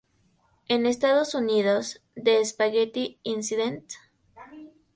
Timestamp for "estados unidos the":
0.87-2.43